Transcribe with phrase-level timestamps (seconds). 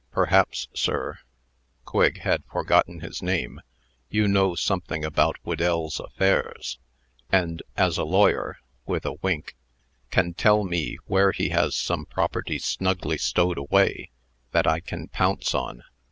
[0.09, 1.19] Perhaps, sir"
[1.85, 3.61] (Quigg had forgotten his name),
[4.09, 6.79] "you know something about Whedell's affairs,
[7.31, 9.55] and, as a lawyer" (with a wink),
[10.09, 14.09] "can tell me where he has some property snugly stowed away,
[14.53, 15.83] that I can pounce on.